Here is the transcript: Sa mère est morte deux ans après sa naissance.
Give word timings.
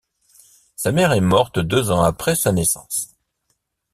Sa 0.77 0.91
mère 0.91 1.11
est 1.13 1.19
morte 1.21 1.59
deux 1.59 1.91
ans 1.91 2.01
après 2.01 2.33
sa 2.35 2.51
naissance. 2.51 3.15